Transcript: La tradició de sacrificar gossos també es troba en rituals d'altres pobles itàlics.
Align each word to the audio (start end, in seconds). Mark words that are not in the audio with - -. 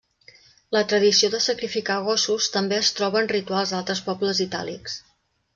La 0.75 0.79
tradició 0.93 1.29
de 1.35 1.41
sacrificar 1.49 1.99
gossos 2.09 2.49
també 2.57 2.79
es 2.87 2.91
troba 3.01 3.23
en 3.23 3.31
rituals 3.35 3.75
d'altres 3.75 4.05
pobles 4.09 4.43
itàlics. 4.51 5.01